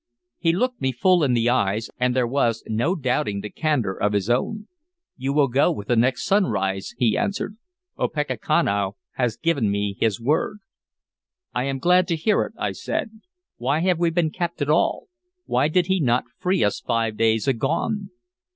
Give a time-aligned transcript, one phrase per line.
[0.39, 4.13] He looked me full in the eyes, and there was no doubting the candor of
[4.13, 4.67] his own.
[5.15, 7.55] "You go with the next sunrise," he answered.
[7.99, 10.57] "Opechancanough has given me his word."
[11.53, 13.21] "I am glad to hear it," I said.
[13.57, 15.05] "Why have we been kept at all?
[15.45, 18.09] Why did he not free us five days agone?"